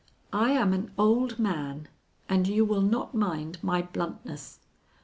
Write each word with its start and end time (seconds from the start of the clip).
I 0.33 0.49
am 0.53 0.73
an 0.73 0.89
old 0.97 1.37
man, 1.37 1.87
and 2.27 2.47
you 2.47 2.65
will 2.65 2.81
not 2.81 3.13
mind 3.13 3.59
my 3.63 3.83
bluntness. 3.83 4.59